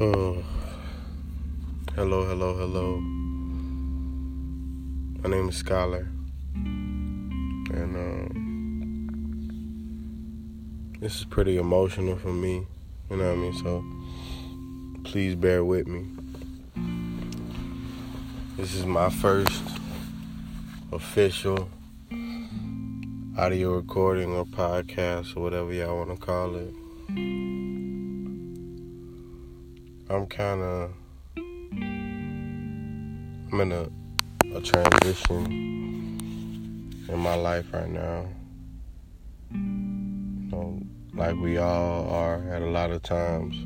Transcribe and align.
Oh, 0.00 0.42
hello, 1.94 2.24
hello, 2.24 2.56
hello. 2.56 2.96
My 5.22 5.28
name 5.28 5.50
is 5.50 5.56
Scholar, 5.56 6.08
and 6.54 7.94
um, 7.94 8.30
this 10.98 11.16
is 11.16 11.26
pretty 11.26 11.58
emotional 11.58 12.16
for 12.16 12.32
me. 12.32 12.66
You 13.10 13.18
know 13.18 13.26
what 13.26 13.32
I 13.32 13.36
mean? 13.36 13.52
So 13.52 13.84
please 15.04 15.34
bear 15.34 15.62
with 15.62 15.86
me. 15.86 16.06
This 18.56 18.74
is 18.74 18.86
my 18.86 19.10
first 19.10 19.62
official 20.90 21.68
audio 23.36 23.74
recording 23.74 24.32
or 24.32 24.46
podcast 24.46 25.36
or 25.36 25.40
whatever 25.40 25.70
y'all 25.70 25.98
want 25.98 26.08
to 26.10 26.16
call 26.16 26.56
it. 26.56 26.72
I'm 30.12 30.26
kind 30.26 30.60
of 30.60 30.92
I'm 33.50 33.60
in 33.60 33.72
a 33.72 33.88
a 34.54 34.60
transition 34.60 35.46
in 37.08 37.18
my 37.18 37.34
life 37.34 37.72
right 37.72 37.88
now. 37.88 38.28
You 39.52 39.58
know, 40.50 40.82
like 41.14 41.34
we 41.36 41.56
all 41.56 42.10
are 42.10 42.46
at 42.50 42.60
a 42.60 42.66
lot 42.66 42.90
of 42.90 43.02
times. 43.02 43.56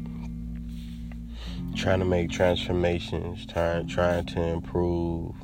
Trying 1.74 1.98
to 1.98 2.04
make 2.04 2.30
transformations, 2.30 3.44
trying 3.46 3.88
trying 3.88 4.26
to 4.26 4.40
improve, 4.40 5.34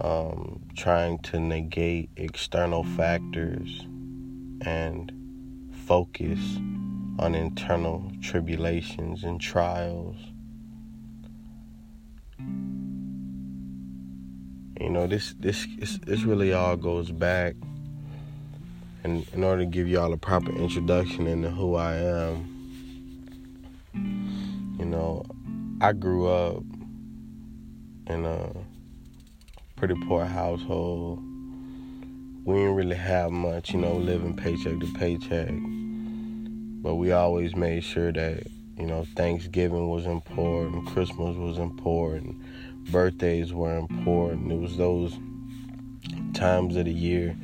um, 0.00 0.62
trying 0.78 1.18
to 1.24 1.38
negate 1.38 2.08
external 2.16 2.84
factors 2.84 3.86
and 4.62 5.12
focus 5.86 6.40
on 7.18 7.34
internal 7.34 8.10
tribulations 8.22 9.24
and 9.24 9.40
trials. 9.40 10.16
You 14.80 14.90
know, 14.90 15.06
this 15.06 15.34
this 15.40 15.66
this 16.06 16.22
really 16.22 16.52
all 16.52 16.76
goes 16.76 17.10
back 17.10 17.54
and 19.04 19.26
in 19.32 19.42
order 19.42 19.62
to 19.62 19.66
give 19.66 19.88
y'all 19.88 20.12
a 20.12 20.16
proper 20.16 20.52
introduction 20.52 21.26
into 21.26 21.50
who 21.50 21.74
I 21.76 21.94
am, 21.94 22.54
you 24.78 24.84
know, 24.84 25.24
I 25.80 25.92
grew 25.92 26.28
up 26.28 26.62
in 28.06 28.24
a 28.24 28.52
pretty 29.76 29.94
poor 30.06 30.24
household. 30.24 31.20
We 32.44 32.54
didn't 32.56 32.74
really 32.74 32.96
have 32.96 33.30
much, 33.30 33.72
you 33.72 33.80
know, 33.80 33.94
living 33.94 34.36
paycheck 34.36 34.78
to 34.80 34.92
paycheck 34.94 35.50
but 36.82 36.94
we 36.94 37.12
always 37.12 37.54
made 37.56 37.82
sure 37.84 38.12
that 38.12 38.46
you 38.76 38.86
know 38.86 39.04
Thanksgiving 39.16 39.88
was 39.88 40.06
important, 40.06 40.86
Christmas 40.88 41.36
was 41.36 41.58
important, 41.58 42.36
birthdays 42.90 43.52
were 43.52 43.76
important. 43.76 44.52
It 44.52 44.58
was 44.58 44.76
those 44.76 45.18
times 46.34 46.76
of 46.76 46.84
the 46.84 46.92
year 46.92 47.36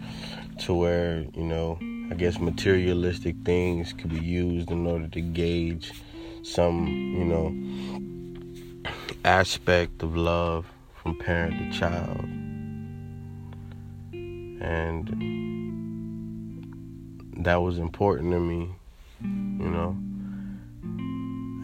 to 0.60 0.74
where 0.74 1.26
you 1.34 1.44
know 1.44 1.78
I 2.10 2.14
guess 2.14 2.38
materialistic 2.38 3.36
things 3.44 3.92
could 3.92 4.10
be 4.10 4.24
used 4.24 4.70
in 4.70 4.86
order 4.86 5.08
to 5.08 5.20
gauge 5.20 5.92
some 6.42 6.86
you 6.86 7.24
know 7.24 7.52
aspect 9.24 10.02
of 10.02 10.16
love 10.16 10.66
from 11.02 11.18
parent 11.18 11.72
to 11.72 11.78
child 11.78 12.24
and 14.60 15.08
that 17.38 17.56
was 17.56 17.78
important 17.78 18.32
to 18.32 18.40
me 18.40 18.70
you 19.24 19.70
know, 19.70 19.96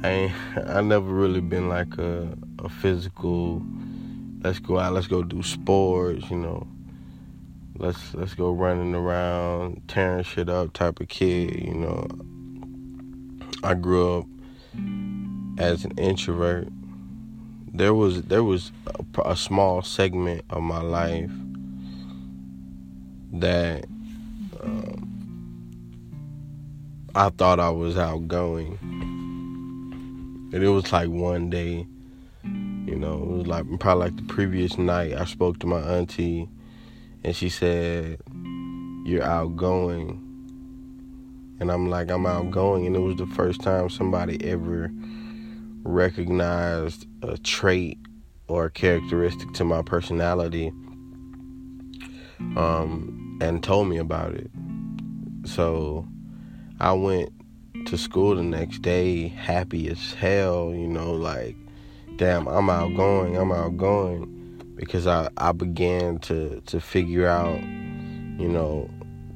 I 0.03 0.33
I 0.67 0.81
never 0.81 1.13
really 1.13 1.41
been 1.41 1.69
like 1.69 1.99
a 1.99 2.37
a 2.59 2.69
physical. 2.69 3.63
Let's 4.43 4.59
go 4.59 4.79
out. 4.79 4.95
Let's 4.95 5.07
go 5.07 5.23
do 5.23 5.43
sports. 5.43 6.31
You 6.31 6.39
know, 6.39 6.67
let's 7.77 8.15
let's 8.15 8.35
go 8.35 8.53
running 8.53 8.95
around, 8.95 9.83
tearing 9.89 10.25
shit 10.25 10.49
up 10.49 10.73
type 10.73 11.01
of 11.01 11.09
kid. 11.09 11.61
You 11.61 11.75
know, 11.75 12.07
I 13.63 13.75
grew 13.75 14.19
up 14.19 14.27
as 15.59 15.85
an 15.85 15.93
introvert. 15.99 16.69
There 17.73 17.95
was 17.95 18.23
there 18.23 18.43
was 18.43 18.73
a, 18.87 19.31
a 19.31 19.37
small 19.37 19.83
segment 19.83 20.45
of 20.51 20.63
my 20.63 20.81
life 20.81 21.31
that. 23.33 23.85
I 27.15 27.31
thought 27.31 27.59
I 27.59 27.71
was 27.71 27.99
outgoing. 27.99 28.79
And 30.53 30.63
it 30.63 30.69
was 30.69 30.93
like 30.93 31.09
one 31.09 31.51
day, 31.51 31.87
you 32.45 32.97
know, 32.97 33.15
it 33.15 33.27
was 33.29 33.47
like 33.47 33.65
probably 33.81 34.05
like 34.05 34.17
the 34.17 34.23
previous 34.23 34.79
night 34.79 35.15
I 35.15 35.25
spoke 35.25 35.59
to 35.61 35.67
my 35.67 35.81
auntie 35.81 36.49
and 37.25 37.35
she 37.35 37.49
said, 37.49 38.21
You're 39.05 39.25
outgoing. 39.25 40.27
And 41.59 41.71
I'm 41.71 41.91
like, 41.91 42.11
I'm 42.11 42.27
outgoing. 42.27 42.87
And 42.87 42.97
it 42.97 43.01
was 43.01 43.17
the 43.17 43.27
first 43.27 43.61
time 43.61 43.91
somebody 43.91 44.43
ever 44.49 44.91
recognized 45.83 47.07
a 47.23 47.37
trait 47.39 47.99
or 48.49 48.67
a 48.67 48.71
characteristic 48.71 49.53
to 49.55 49.65
my 49.65 49.83
personality 49.83 50.69
um, 52.57 53.39
and 53.41 53.63
told 53.63 53.89
me 53.89 53.99
about 53.99 54.35
it. 54.35 54.51
So 55.45 56.07
I 56.81 56.93
went 56.93 57.31
to 57.89 57.99
school 57.99 58.37
the 58.37 58.43
next 58.43 58.81
day 58.81 59.29
happy 59.29 59.87
as 59.89 60.15
hell, 60.15 60.73
you 60.75 60.89
know, 60.89 61.13
like, 61.13 61.55
damn, 62.17 62.47
I'm 62.49 62.71
outgoing, 62.71 63.37
I'm 63.37 63.53
outgoing. 63.53 64.73
Because 64.77 65.07
I, 65.07 65.29
I 65.37 65.53
began 65.53 66.21
to, 66.21 66.63
to 66.63 66.81
figure 66.81 67.29
out, 67.29 67.61
you 67.61 68.49
know, 68.49 68.89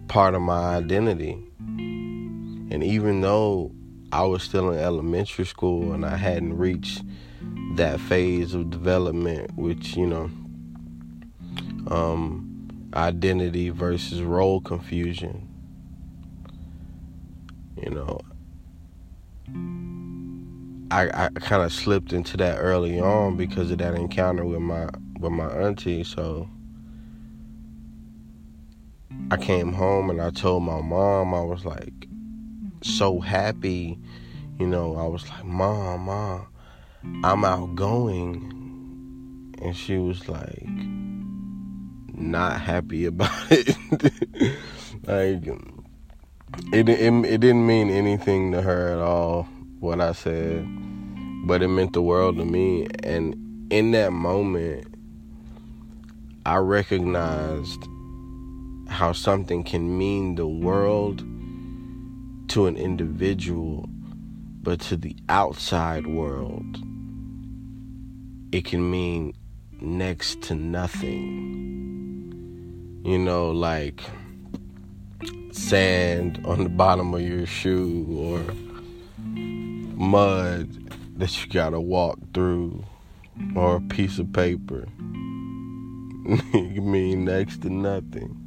part 0.09 0.35
of 0.35 0.41
my 0.41 0.77
identity. 0.77 1.33
And 1.69 2.83
even 2.83 3.21
though 3.21 3.73
I 4.11 4.23
was 4.23 4.43
still 4.43 4.71
in 4.71 4.79
elementary 4.79 5.45
school 5.45 5.93
and 5.93 6.07
I 6.07 6.17
hadn't 6.17 6.57
reached 6.57 7.03
that 7.77 8.01
phase 8.01 8.55
of 8.55 8.71
development, 8.71 9.55
which, 9.55 9.97
you 9.97 10.07
know, 10.07 10.31
um, 11.95 12.91
identity 12.95 13.69
versus 13.69 14.23
role 14.23 14.63
confusion 14.63 15.54
you 17.85 17.91
know 17.91 18.21
I, 20.91 21.25
I 21.25 21.29
kind 21.29 21.63
of 21.63 21.73
slipped 21.73 22.13
into 22.13 22.37
that 22.39 22.57
early 22.57 23.01
on 23.01 23.37
because 23.37 23.71
of 23.71 23.79
that 23.79 23.95
encounter 23.95 24.45
with 24.45 24.61
my 24.61 24.89
with 25.19 25.33
my 25.33 25.49
auntie 25.49 26.05
so 26.05 26.49
I 29.31 29.37
came 29.37 29.73
home 29.73 30.11
and 30.11 30.21
I 30.21 30.31
told 30.31 30.63
my 30.63 30.81
mom 30.81 31.35
I 31.35 31.43
was 31.43 31.65
like 31.65 32.09
so 32.83 33.21
happy 33.21 33.99
you 34.59 34.67
know 34.67 34.97
I 34.97 35.07
was 35.07 35.29
like 35.29 35.45
mom 35.45 36.03
mom 36.03 36.49
I'm 37.23 37.45
outgoing. 37.45 38.51
And 39.61 39.77
she 39.77 39.97
was 39.99 40.29
like 40.29 40.69
not 42.15 42.61
happy 42.61 43.07
about 43.07 43.31
it. 43.51 43.77
Like 45.07 45.45
it, 46.73 46.89
it 46.89 47.13
it 47.25 47.41
didn't 47.41 47.67
mean 47.67 47.91
anything 47.91 48.53
to 48.53 48.63
her 48.63 48.93
at 48.93 48.99
all 48.99 49.49
what 49.81 50.01
I 50.01 50.13
said, 50.13 50.67
but 51.47 51.63
it 51.63 51.69
meant 51.69 51.93
the 51.93 52.03
world 52.03 52.37
to 52.39 52.45
me. 52.45 52.87
And 53.03 53.35
in 53.71 53.91
that 53.93 54.13
moment, 54.13 54.87
I 56.47 56.57
recognized 56.57 57.87
how 58.89 59.13
something 59.13 59.63
can 59.65 59.99
mean 59.99 60.35
the 60.37 60.47
world 60.47 61.19
to 62.49 62.67
an 62.67 62.77
individual, 62.77 63.87
but 64.63 64.81
to 64.81 64.97
the 64.97 65.17
outside 65.29 66.07
world, 66.07 66.79
it 68.53 68.65
can 68.65 68.91
mean 68.91 69.35
next 69.81 70.43
to 70.43 70.55
nothing. 70.55 71.51
You 73.05 73.19
know, 73.19 73.51
like 73.51 74.03
sand 75.53 76.41
on 76.45 76.65
the 76.65 76.69
bottom 76.69 77.15
of 77.15 77.21
your 77.21 77.47
shoe 77.47 78.07
or 78.11 78.43
mud 79.97 80.69
that 81.19 81.41
you 81.41 81.51
gotta 81.51 81.81
walk 81.81 82.19
through 82.33 82.85
or 83.55 83.77
a 83.77 83.81
piece 83.81 84.19
of 84.19 84.33
paper. 84.33 84.87
you 86.55 86.81
mean 86.81 87.25
next 87.25 87.63
to 87.63 87.71
nothing. 87.71 88.41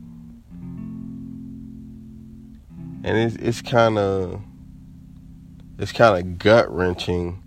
And 3.03 3.17
it's 3.17 3.35
it's 3.35 3.61
kind 3.61 3.97
of 3.97 4.41
it's 5.77 5.91
kind 5.91 6.17
of 6.17 6.39
gut 6.39 6.73
wrenching 6.73 7.43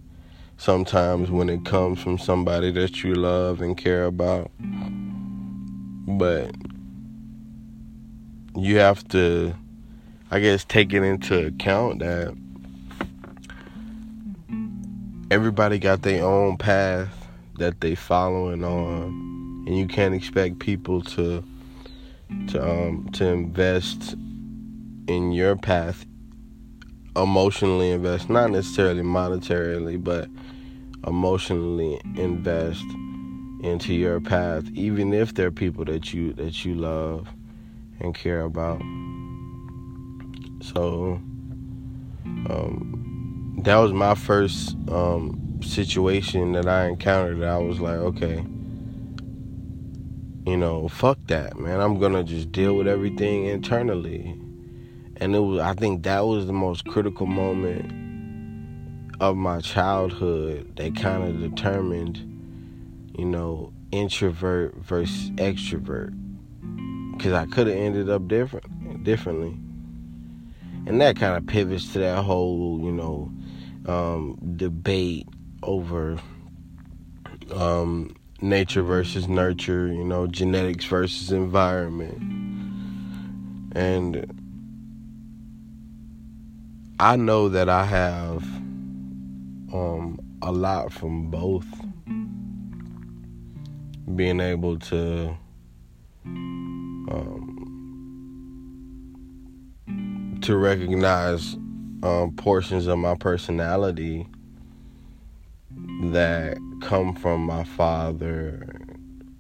sometimes 0.56 1.30
when 1.30 1.48
it 1.48 1.64
comes 1.64 2.00
from 2.00 2.18
somebody 2.18 2.70
that 2.70 3.02
you 3.02 3.14
love 3.14 3.60
and 3.60 3.76
care 3.76 4.04
about. 4.04 4.50
But 6.06 6.54
you 8.56 8.78
have 8.78 9.06
to, 9.08 9.54
I 10.30 10.40
guess, 10.40 10.64
take 10.64 10.92
it 10.92 11.02
into 11.02 11.46
account 11.46 12.00
that 12.00 12.36
everybody 15.30 15.78
got 15.78 16.02
their 16.02 16.24
own 16.24 16.56
path 16.56 17.28
that 17.58 17.80
they 17.80 17.94
following 17.94 18.64
on, 18.64 19.64
and 19.66 19.78
you 19.78 19.86
can't 19.86 20.14
expect 20.14 20.58
people 20.58 21.02
to 21.02 21.44
to 22.48 22.62
um 22.62 23.08
to 23.12 23.26
invest 23.26 24.14
in 25.08 25.32
your 25.32 25.56
path 25.56 26.06
emotionally 27.16 27.90
invest 27.90 28.30
not 28.30 28.50
necessarily 28.50 29.02
monetarily 29.02 30.02
but 30.02 30.28
emotionally 31.06 32.00
invest 32.16 32.84
into 33.62 33.92
your 33.92 34.20
path 34.20 34.64
even 34.74 35.12
if 35.12 35.34
they're 35.34 35.50
people 35.50 35.84
that 35.84 36.14
you 36.14 36.32
that 36.34 36.64
you 36.64 36.74
love 36.74 37.28
and 38.00 38.14
care 38.14 38.42
about 38.42 38.80
so 40.62 41.20
um, 42.48 43.60
that 43.64 43.76
was 43.76 43.92
my 43.92 44.14
first 44.14 44.76
um, 44.88 45.58
situation 45.62 46.52
that 46.52 46.66
I 46.66 46.86
encountered. 46.86 47.42
I 47.42 47.58
was 47.58 47.80
like, 47.80 47.96
okay, 47.96 48.44
you 50.46 50.56
know, 50.56 50.88
fuck 50.88 51.18
that, 51.26 51.58
man. 51.58 51.80
I'm 51.80 51.98
gonna 51.98 52.24
just 52.24 52.52
deal 52.52 52.74
with 52.74 52.88
everything 52.88 53.46
internally. 53.46 54.36
And 55.16 55.34
it 55.34 55.40
was 55.40 55.60
I 55.60 55.74
think 55.74 56.02
that 56.04 56.20
was 56.20 56.46
the 56.46 56.52
most 56.52 56.86
critical 56.86 57.26
moment 57.26 57.92
of 59.20 59.36
my 59.36 59.60
childhood 59.60 60.76
that 60.76 60.96
kind 60.96 61.24
of 61.24 61.40
determined, 61.40 62.18
you 63.18 63.26
know, 63.26 63.72
introvert 63.92 64.76
versus 64.76 65.30
extrovert. 65.32 66.16
Cause 67.20 67.32
I 67.32 67.44
could 67.44 67.66
have 67.66 67.76
ended 67.76 68.08
up 68.08 68.26
different 68.28 69.04
differently. 69.04 69.54
And 70.86 70.98
that 71.02 71.16
kind 71.16 71.36
of 71.36 71.46
pivots 71.46 71.92
to 71.92 71.98
that 71.98 72.24
whole, 72.24 72.80
you 72.82 72.92
know, 72.92 73.30
um, 73.86 74.38
debate 74.56 75.26
over 75.62 76.18
um, 77.54 78.16
nature 78.40 78.82
versus 78.82 79.28
nurture, 79.28 79.88
you 79.88 80.02
know, 80.02 80.26
genetics 80.26 80.86
versus 80.86 81.30
environment. 81.30 82.22
And 83.72 84.40
I 86.98 87.16
know 87.16 87.50
that 87.50 87.68
I 87.68 87.84
have 87.84 88.42
um, 89.74 90.18
a 90.40 90.52
lot 90.52 90.90
from 90.90 91.30
both 91.30 91.66
being 94.16 94.40
able 94.40 94.78
to 94.78 95.36
um, 97.10 97.60
to 100.42 100.56
recognize 100.56 101.54
um, 102.02 102.32
portions 102.36 102.86
of 102.86 102.98
my 102.98 103.14
personality 103.14 104.26
that 106.04 106.56
come 106.82 107.14
from 107.14 107.42
my 107.42 107.64
father, 107.64 108.66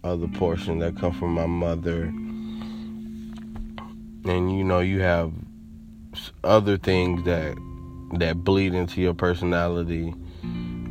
other 0.04 0.28
portions 0.28 0.82
that 0.82 0.96
come 0.96 1.12
from 1.12 1.32
my 1.32 1.46
mother. 1.46 2.02
And 4.24 4.56
you 4.56 4.64
know, 4.64 4.80
you 4.80 5.00
have 5.00 5.32
other 6.44 6.76
things 6.76 7.24
that 7.24 7.56
that 8.14 8.42
bleed 8.44 8.74
into 8.74 9.00
your 9.00 9.14
personality 9.14 10.12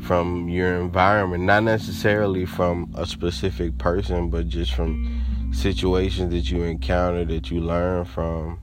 from 0.02 0.48
your 0.48 0.80
environment, 0.80 1.44
not 1.44 1.64
necessarily 1.64 2.46
from 2.46 2.90
a 2.96 3.06
specific 3.06 3.78
person, 3.78 4.30
but 4.30 4.48
just 4.48 4.74
from 4.74 5.19
situations 5.52 6.32
that 6.32 6.50
you 6.52 6.64
encounter 6.64 7.26
that 7.26 7.52
you 7.52 7.62
learn 7.62 8.06
from 8.06 8.60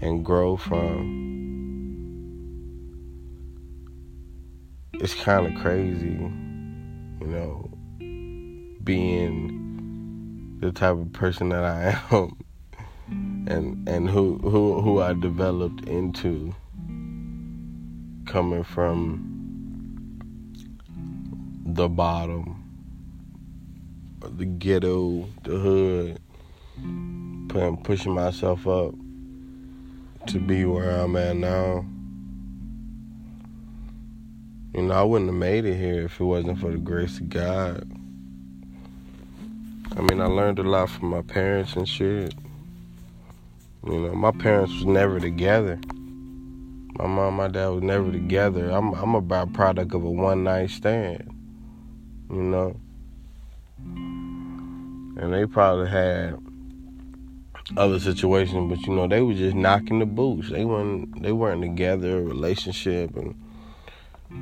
and 0.00 0.24
grow 0.24 0.56
from. 0.56 1.28
It's 4.94 5.14
kind 5.14 5.46
of 5.46 5.54
crazy, 5.60 6.18
you 7.20 7.26
know, 7.26 7.70
being 8.84 10.58
the 10.60 10.72
type 10.72 10.96
of 10.96 11.12
person 11.12 11.48
that 11.50 11.64
I 11.64 11.98
am 12.14 12.36
and 13.48 13.88
and 13.88 14.08
who 14.08 14.38
who 14.38 14.80
who 14.80 15.00
I 15.00 15.14
developed 15.14 15.88
into 15.88 16.54
coming 18.26 18.62
from 18.62 19.26
the 21.64 21.88
bottom 21.88 22.69
the 24.20 24.44
ghetto 24.44 25.26
the 25.44 25.58
hood 25.58 26.20
pushing 27.82 28.14
myself 28.14 28.66
up 28.66 28.94
to 30.26 30.38
be 30.38 30.64
where 30.64 30.90
I'm 30.90 31.16
at 31.16 31.36
now. 31.36 31.84
You 34.74 34.82
know, 34.82 34.94
I 34.94 35.02
wouldn't 35.02 35.30
have 35.30 35.38
made 35.38 35.64
it 35.64 35.76
here 35.76 36.02
if 36.02 36.20
it 36.20 36.24
wasn't 36.24 36.60
for 36.60 36.70
the 36.70 36.78
grace 36.78 37.18
of 37.18 37.28
God. 37.28 37.90
I 39.96 40.00
mean, 40.02 40.20
I 40.20 40.26
learned 40.26 40.60
a 40.60 40.62
lot 40.62 40.90
from 40.90 41.08
my 41.08 41.22
parents 41.22 41.74
and 41.74 41.88
shit. 41.88 42.34
You 43.84 43.98
know, 43.98 44.14
my 44.14 44.30
parents 44.30 44.72
was 44.74 44.84
never 44.84 45.18
together. 45.18 45.80
My 46.98 47.06
mom, 47.06 47.34
my 47.34 47.48
dad 47.48 47.68
was 47.68 47.82
never 47.82 48.12
together. 48.12 48.70
I'm 48.70 48.92
I'm 48.94 49.14
a 49.14 49.22
byproduct 49.22 49.94
of 49.94 50.04
a 50.04 50.10
one 50.10 50.44
night 50.44 50.70
stand. 50.70 51.34
You 52.30 52.42
know, 52.42 52.76
and 53.84 55.32
they 55.32 55.46
probably 55.46 55.88
had 55.88 56.38
other 57.76 58.00
situations, 58.00 58.70
but 58.70 58.86
you 58.86 58.94
know 58.94 59.06
they 59.06 59.20
were 59.20 59.34
just 59.34 59.54
knocking 59.54 59.98
the 59.98 60.06
boots. 60.06 60.50
They 60.50 60.64
weren't 60.64 61.22
they 61.22 61.32
weren't 61.32 61.62
together, 61.62 62.22
relationship 62.22 63.16
and 63.16 63.34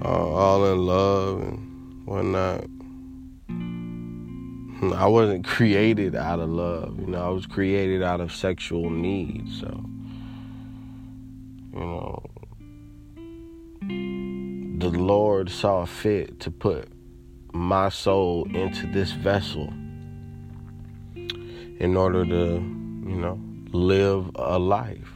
uh, 0.03 0.09
all 0.09 0.65
in 0.73 0.87
love 0.87 1.41
and 1.41 2.07
whatnot. 2.07 2.65
I 4.97 5.07
wasn't 5.07 5.45
created 5.45 6.15
out 6.15 6.39
of 6.39 6.49
love, 6.49 7.01
you 7.01 7.07
know. 7.07 7.27
I 7.27 7.31
was 7.31 7.47
created 7.47 8.03
out 8.03 8.21
of 8.21 8.33
sexual 8.33 8.91
need, 8.91 9.49
so 9.49 9.85
you 11.73 11.81
know 11.81 12.23
the 14.79 14.91
Lord 14.91 15.51
saw 15.51 15.85
fit 15.85 16.39
to 16.41 16.51
put 16.51 16.89
my 17.53 17.89
soul 17.89 18.47
into 18.55 18.87
this 18.87 19.13
vessel 19.13 19.73
in 21.81 21.97
order 21.97 22.25
to 22.25 22.79
you 23.09 23.17
know, 23.17 23.41
live 23.73 24.31
a 24.35 24.59
life. 24.59 25.13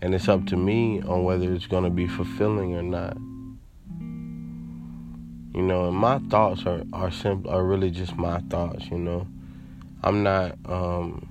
And 0.00 0.14
it's 0.14 0.28
up 0.28 0.46
to 0.46 0.56
me 0.56 1.02
on 1.02 1.24
whether 1.24 1.52
it's 1.52 1.66
going 1.66 1.84
to 1.84 1.90
be 1.90 2.06
fulfilling 2.06 2.74
or 2.74 2.82
not. 2.82 3.16
You 5.54 5.62
know, 5.62 5.88
and 5.88 5.96
my 5.96 6.18
thoughts 6.30 6.66
are 6.66 6.82
are 6.92 7.10
simple 7.10 7.50
are 7.50 7.62
really 7.62 7.90
just 7.90 8.16
my 8.16 8.40
thoughts, 8.50 8.86
you 8.86 8.98
know. 8.98 9.26
I'm 10.02 10.22
not 10.22 10.58
um 10.66 11.28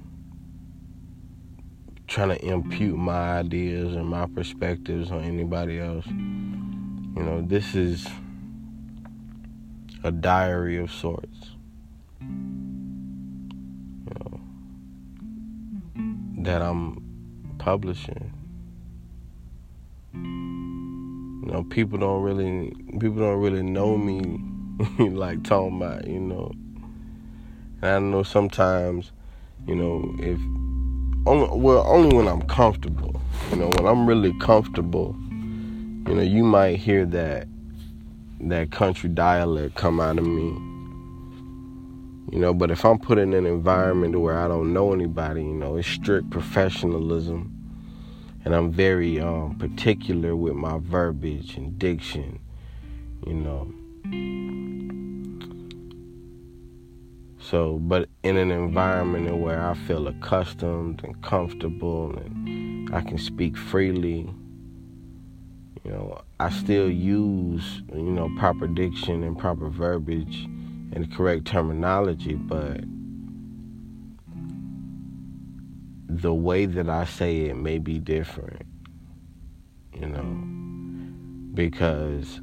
trying 2.07 2.29
to 2.29 2.45
impute 2.45 2.97
my 2.97 3.39
ideas 3.39 3.95
and 3.95 4.07
my 4.07 4.27
perspectives 4.27 5.11
on 5.11 5.23
anybody 5.23 5.79
else. 5.79 6.05
You 6.07 7.23
know, 7.23 7.43
this 7.45 7.75
is 7.75 8.07
a 10.03 10.12
diary 10.12 10.77
of 10.77 10.91
sorts. 10.91 11.51
You 12.22 12.29
know, 14.19 14.39
that 16.43 16.62
I'm 16.62 17.01
publishing. 17.57 18.33
You 20.13 21.51
know, 21.51 21.63
people 21.69 21.98
don't 21.98 22.22
really 22.22 22.74
people 23.00 23.19
don't 23.19 23.39
really 23.39 23.63
know 23.63 23.98
me 23.98 24.39
like 25.10 25.43
talking 25.43 25.77
about, 25.77 26.05
you 26.07 26.19
know. 26.19 26.51
And 27.81 27.91
I 27.91 28.00
know 28.00 28.24
sometimes, 28.24 29.12
you 29.67 29.75
know, 29.75 30.15
if 30.19 30.39
only 31.25 31.48
well, 31.57 31.86
only 31.88 32.15
when 32.15 32.27
I'm 32.27 32.41
comfortable. 32.43 33.22
You 33.51 33.57
know, 33.57 33.69
when 33.77 33.86
I'm 33.86 34.05
really 34.07 34.33
comfortable, 34.39 35.15
you 35.29 36.15
know, 36.15 36.22
you 36.22 36.43
might 36.43 36.77
hear 36.77 37.05
that 37.07 37.48
that 38.50 38.71
country 38.71 39.09
dialect 39.09 39.75
come 39.75 40.00
out 40.00 40.17
of 40.17 40.25
me 40.25 40.73
you 42.33 42.39
know, 42.39 42.51
but 42.51 42.71
if 42.71 42.83
I'm 42.83 42.97
put 42.97 43.19
in 43.19 43.31
an 43.35 43.45
environment 43.45 44.19
where 44.19 44.39
I 44.39 44.47
don't 44.47 44.73
know 44.73 44.91
anybody, 44.91 45.43
you 45.43 45.53
know, 45.53 45.75
it's 45.75 45.88
strict 45.88 46.31
professionalism. 46.31 47.51
And 48.43 48.55
I'm 48.55 48.71
very 48.71 49.19
um, 49.19 49.55
particular 49.59 50.35
with 50.35 50.55
my 50.55 50.79
verbiage 50.79 51.55
and 51.57 51.77
diction, 51.77 52.39
you 53.27 53.35
know. 53.35 53.71
So, 57.39 57.77
but 57.77 58.09
in 58.23 58.38
an 58.38 58.50
environment 58.50 59.38
where 59.38 59.63
I 59.63 59.75
feel 59.75 60.07
accustomed 60.07 61.03
and 61.03 61.21
comfortable 61.21 62.17
and 62.17 62.91
I 62.95 63.01
can 63.01 63.19
speak 63.19 63.55
freely, 63.55 64.27
you 65.83 65.91
know, 65.91 66.21
I 66.39 66.49
still 66.49 66.89
use, 66.89 67.81
you 67.93 68.01
know, 68.01 68.29
proper 68.37 68.67
diction 68.67 69.23
and 69.23 69.37
proper 69.37 69.69
verbiage 69.69 70.45
and 70.45 71.05
the 71.05 71.15
correct 71.15 71.45
terminology, 71.45 72.35
but 72.35 72.81
the 76.07 76.33
way 76.33 76.65
that 76.65 76.89
I 76.89 77.05
say 77.05 77.41
it 77.41 77.57
may 77.57 77.79
be 77.79 77.99
different, 77.99 78.61
you 79.93 80.07
know, 80.07 80.23
because 81.53 82.39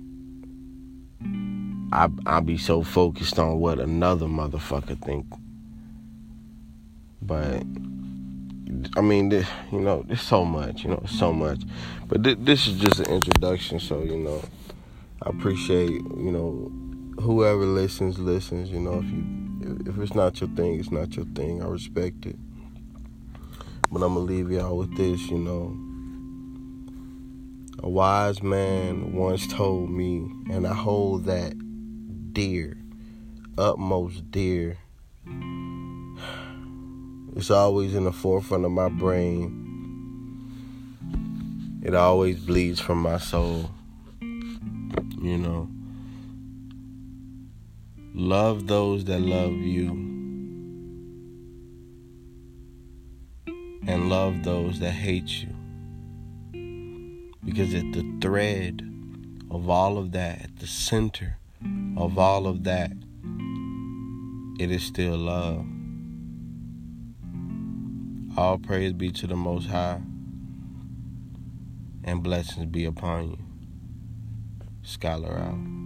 I 1.93 2.09
I 2.27 2.41
be 2.41 2.59
so 2.59 2.83
focused 2.83 3.39
on 3.39 3.59
what 3.59 3.79
another 3.79 4.27
motherfucker 4.27 5.03
think. 5.03 5.27
But 7.23 7.63
I 8.97 9.01
mean, 9.01 9.29
this, 9.29 9.47
you 9.73 9.81
know, 9.81 10.05
there's 10.07 10.21
so 10.23 10.45
much, 10.45 10.85
you 10.85 10.91
know, 10.91 11.03
so 11.07 11.33
much. 11.33 11.63
But 12.07 12.25
th- 12.25 12.39
this 12.41 12.67
is 12.67 12.79
just 12.79 13.01
an 13.01 13.07
introduction, 13.07 13.81
so 13.81 14.03
you 14.03 14.17
know, 14.17 14.43
I 15.23 15.31
appreciate, 15.31 15.91
you 15.91 16.31
know, 16.33 16.73
whoever 17.23 17.65
listens 17.65 18.19
listens. 18.19 18.71
You 18.71 18.81
know, 18.81 18.99
if 18.99 19.05
you 19.05 19.83
if 19.87 19.99
it's 19.99 20.15
not 20.15 20.41
your 20.41 20.51
thing, 20.51 20.79
it's 20.79 20.91
not 20.91 21.17
your 21.17 21.27
thing. 21.27 21.63
I 21.63 21.67
respect 21.67 22.27
it. 22.27 22.37
But 23.91 24.03
I'm 24.03 24.15
gonna 24.15 24.21
leave 24.21 24.51
y'all 24.51 24.77
with 24.77 24.97
this, 24.97 25.21
you 25.31 25.39
know. 25.39 25.77
A 27.83 27.89
wise 27.89 28.43
man 28.43 29.15
once 29.15 29.47
told 29.47 29.91
me, 29.91 30.19
and 30.51 30.67
I 30.67 30.75
hold 30.75 31.25
that 31.25 31.55
dear, 32.33 32.77
utmost 33.57 34.31
dear. 34.31 34.79
It's 37.41 37.51
always 37.51 37.95
in 37.95 38.05
the 38.05 38.13
forefront 38.13 38.67
of 38.67 38.71
my 38.71 38.91
brain. 38.91 39.51
It 41.83 41.95
always 41.95 42.39
bleeds 42.39 42.81
from 42.81 43.01
my 43.01 43.17
soul. 43.17 43.71
You 44.21 45.39
know. 45.39 45.71
Love 48.13 48.67
those 48.67 49.07
that 49.07 49.23
love 49.23 49.55
you. 49.55 49.89
And 53.87 54.11
love 54.11 54.45
those 54.45 54.79
that 54.81 54.91
hate 54.93 55.43
you. 55.43 55.49
Because 57.43 57.73
at 57.73 57.91
the 57.93 58.19
thread 58.21 58.83
of 59.51 59.71
all 59.71 59.97
of 59.97 60.13
that, 60.13 60.43
at 60.43 60.59
the 60.59 60.67
center 60.67 61.39
of 61.97 62.19
all 62.19 62.47
of 62.47 62.65
that, 62.65 62.93
it 64.59 64.71
is 64.71 64.83
still 64.83 65.17
love. 65.17 65.65
All 68.37 68.59
praise 68.59 68.93
be 68.93 69.11
to 69.11 69.27
the 69.27 69.35
Most 69.35 69.67
High, 69.67 70.01
and 72.05 72.23
blessings 72.23 72.67
be 72.67 72.85
upon 72.85 73.31
you. 73.31 73.39
Scholar 74.83 75.37
out. 75.37 75.80